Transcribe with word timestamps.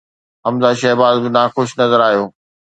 حمزه 0.45 0.71
شهباز 0.81 1.17
به 1.23 1.29
ناخوش 1.35 1.69
نظر 1.81 1.99
آيو. 2.09 2.25